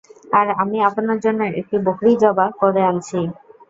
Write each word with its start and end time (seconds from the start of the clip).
আর 0.31 0.47
আমি 0.61 0.77
আপনার 0.89 1.17
জন্য 1.25 1.41
একটি 1.51 1.75
বকরী 1.85 2.11
যবাহ 2.23 2.49
করে 2.61 2.81
আনছি। 2.89 3.19